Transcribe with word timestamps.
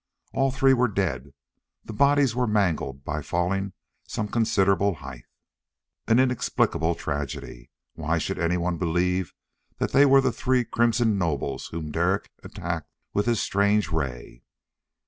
All 0.33 0.49
three 0.49 0.73
were 0.73 0.87
dead; 0.87 1.31
the 1.85 1.93
bodies 1.93 2.33
were 2.35 2.47
mangled 2.47 3.05
by 3.05 3.21
falling 3.21 3.73
some 4.07 4.27
considerable 4.27 4.95
height. 4.95 5.25
An 6.07 6.17
inexplicable 6.17 6.95
tragedy. 6.95 7.69
Why 7.93 8.17
should 8.17 8.39
anyone 8.39 8.79
believe 8.79 9.35
that 9.77 9.91
they 9.91 10.07
were 10.07 10.19
the 10.21 10.31
three 10.31 10.65
crimson 10.65 11.19
nobles 11.19 11.67
whom 11.67 11.91
Derek 11.91 12.31
attacked 12.43 12.89
with 13.13 13.27
his 13.27 13.39
strange 13.39 13.89
ray? 13.91 14.41